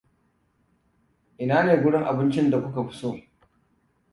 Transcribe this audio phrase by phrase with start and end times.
[1.47, 3.13] Inane gurin abincin da kuka fi so?